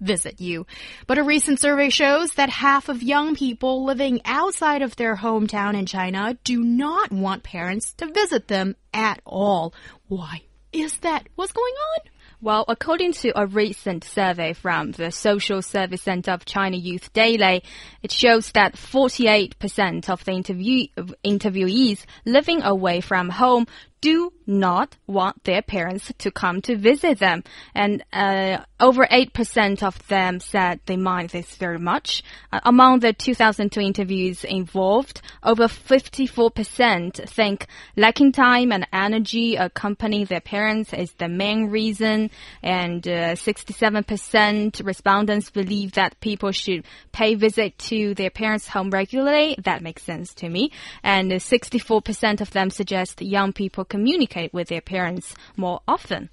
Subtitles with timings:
[0.00, 0.66] visit you.
[1.06, 5.78] But a recent survey shows that half of young people living outside of their hometown
[5.78, 9.74] in China do not want parents to visit them at all.
[10.08, 11.28] Why is that?
[11.34, 12.10] What's going on?
[12.42, 17.62] Well, according to a recent survey from the Social Service Center of China Youth Daily,
[18.02, 20.86] it shows that 48% of the interview,
[21.22, 23.66] interviewees living away from home
[24.00, 27.44] do not want their parents to come to visit them.
[27.74, 32.22] And uh, over 8% of them said they mind this very much.
[32.52, 37.66] Uh, among the 2002 interviews involved, over 54% think
[37.96, 42.30] lacking time and energy accompanying their parents is the main reason.
[42.62, 49.56] And uh, 67% respondents believe that people should pay visit to their parents' home regularly.
[49.62, 50.72] That makes sense to me.
[51.02, 56.30] And 64% of them suggest young people communicate with their parents more often.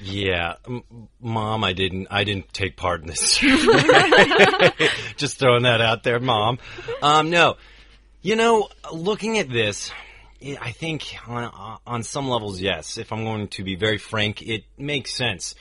[0.00, 0.54] Yeah,
[1.20, 2.06] mom, I didn't.
[2.10, 3.38] I didn't take part in this.
[5.16, 6.58] Just throwing that out there, mom.
[7.02, 7.56] Um, no,
[8.20, 9.90] you know, looking at this,
[10.60, 12.98] I think on on some levels, yes.
[12.98, 15.54] If I'm going to be very frank, it makes sense.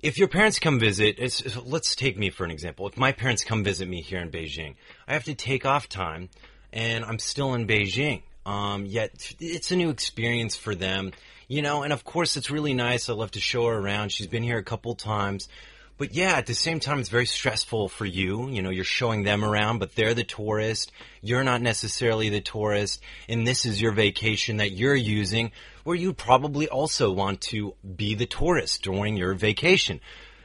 [0.00, 1.18] If your parents come visit,
[1.64, 2.86] let's take me for an example.
[2.86, 4.76] If my parents come visit me here in Beijing,
[5.08, 6.28] I have to take off time,
[6.72, 8.22] and I'm still in Beijing.
[8.48, 11.12] Um, yet it's a new experience for them,
[11.48, 13.10] you know, and of course it's really nice.
[13.10, 14.10] I love to show her around.
[14.10, 15.50] She's been here a couple times.
[15.98, 18.48] But yeah, at the same time, it's very stressful for you.
[18.48, 20.92] You know, you're showing them around, but they're the tourist.
[21.20, 23.02] You're not necessarily the tourist.
[23.28, 25.52] And this is your vacation that you're using
[25.84, 30.00] where you probably also want to be the tourist during your vacation.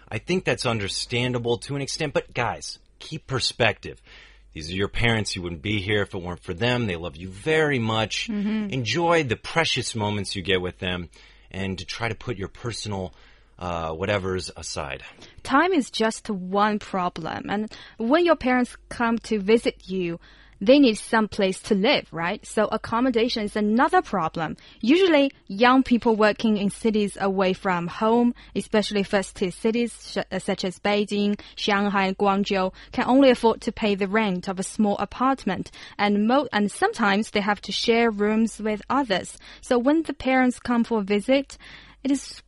[0.09, 4.02] I think that's understandable to an extent, but guys, keep perspective.
[4.53, 5.36] These are your parents.
[5.36, 6.86] You wouldn't be here if it weren't for them.
[6.86, 8.28] They love you very much.
[8.30, 8.69] Mm-hmm.
[8.69, 11.09] Enjoy the precious moments you get with them
[11.52, 13.14] and to try to put your personal
[13.59, 15.03] uh, whatever's aside.
[15.44, 17.50] Time is just one problem.
[17.50, 20.19] And when your parents come to visit you,
[20.66, 22.46] they need some place to live, right?
[22.46, 24.56] So accommodation is another problem.
[24.79, 30.63] Usually, young people working in cities away from home, especially first tier cities uh, such
[30.63, 34.97] as Beijing, Shanghai, and Guangzhou, can only afford to pay the rent of a small
[35.00, 39.38] apartment, and mo- and sometimes they have to share rooms with others.
[39.62, 41.57] So when the parents come for a visit,
[42.03, 42.41] it is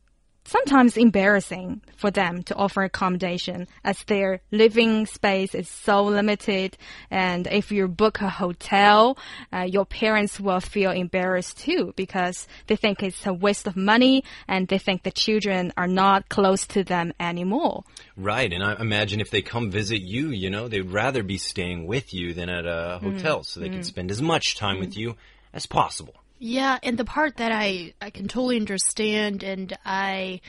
[0.46, 6.76] sometimes embarrassing for them to offer accommodation as their living space is so limited.
[7.10, 9.18] And if you book a hotel,
[9.52, 14.24] uh, your parents will feel embarrassed too because they think it's a waste of money
[14.46, 17.84] and they think the children are not close to them anymore.
[18.16, 18.52] Right.
[18.52, 22.14] And I imagine if they come visit you, you know, they'd rather be staying with
[22.14, 23.00] you than at a mm.
[23.00, 23.84] hotel so they can mm.
[23.84, 24.98] spend as much time with mm.
[24.98, 25.16] you
[25.52, 26.14] as possible.
[26.38, 30.40] Yeah, and the part that I I can totally understand, and I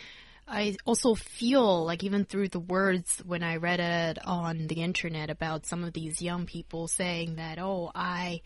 [0.47, 5.29] I also feel like even through the words when I read it on the internet
[5.29, 8.41] about some of these young people saying that oh I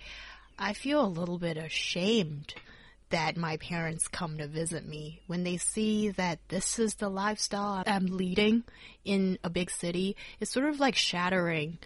[0.57, 2.53] I feel a little bit ashamed
[3.09, 7.83] that my parents come to visit me when they see that this is the lifestyle
[7.85, 8.63] I'm leading
[9.03, 10.15] in a big city.
[10.39, 11.79] It's sort of like shattering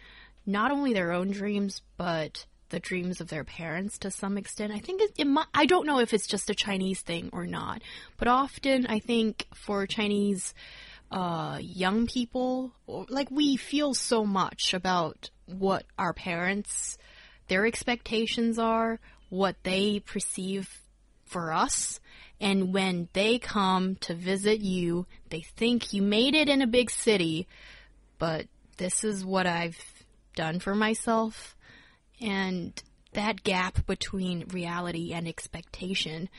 [0.45, 4.73] not only their own dreams but the dreams of their parents to some extent.
[4.73, 7.45] I think it, it might, I don't know if it's just a Chinese thing or
[7.45, 7.81] not,
[8.17, 10.53] but often I think for Chinese
[11.11, 16.97] uh, young people, like we feel so much about what our parents,
[17.47, 18.99] their expectations are,
[19.29, 20.81] what they perceive
[21.25, 21.99] for us.
[22.41, 26.89] And when they come to visit you, they think you made it in a big
[26.89, 27.47] city,
[28.19, 28.47] but
[28.77, 29.79] this is what I've
[30.35, 31.55] done for myself
[32.21, 32.81] and
[33.13, 36.29] that gap between reality and expectation,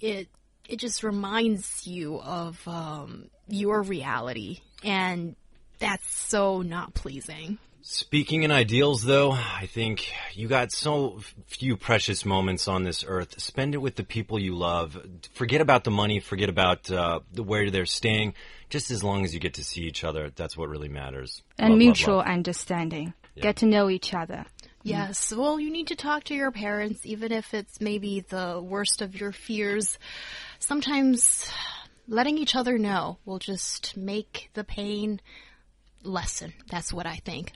[0.00, 0.28] it
[0.68, 5.34] it just reminds you of um, your reality, and
[5.78, 7.58] that's so not pleasing.
[7.80, 13.40] Speaking in ideals, though, I think you got so few precious moments on this earth.
[13.40, 14.98] Spend it with the people you love.
[15.32, 16.20] Forget about the money.
[16.20, 18.34] Forget about uh, the where they're staying.
[18.68, 21.42] Just as long as you get to see each other, that's what really matters.
[21.56, 22.26] And Love, love, mutual love.
[22.26, 23.14] understanding.
[23.40, 24.44] Get to know each other.
[24.80, 24.88] Mm-hmm.
[24.90, 29.02] Yes, well, you need to talk to your parents, even if it's maybe the worst
[29.02, 29.98] of your fears.
[30.60, 31.50] Sometimes
[32.06, 35.20] letting each other know will just make the pain
[36.02, 36.52] lessen.
[36.70, 37.52] That's what I think.